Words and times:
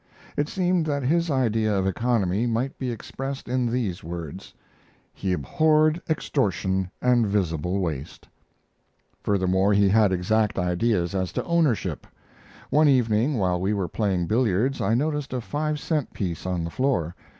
It 0.35 0.49
seemed 0.49 0.87
that 0.87 1.03
his 1.03 1.29
idea 1.29 1.77
of 1.77 1.85
economy 1.85 2.47
might 2.47 2.79
be 2.79 2.89
expressed 2.89 3.47
in 3.47 3.67
these 3.67 4.03
words: 4.03 4.51
He 5.13 5.31
abhorred 5.31 6.01
extortion 6.09 6.89
and 7.03 7.27
visible 7.27 7.77
waste. 7.79 8.27
Furthermore, 9.21 9.73
he 9.73 9.89
had 9.89 10.11
exact 10.11 10.57
ideas 10.57 11.13
as 11.13 11.31
to 11.33 11.43
ownership. 11.43 12.07
One 12.71 12.87
evening, 12.87 13.35
while 13.35 13.61
we 13.61 13.73
were 13.75 13.87
playing 13.87 14.25
billiards, 14.25 14.81
I 14.81 14.95
noticed 14.95 15.33
a 15.33 15.39
five 15.39 15.79
cent 15.79 16.13
piece 16.13 16.47
on 16.47 16.63
the 16.63 16.71
floor. 16.71 17.13